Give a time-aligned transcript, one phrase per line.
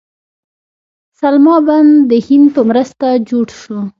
[1.19, 3.77] سلما بند د هند په مرسته جوړ شو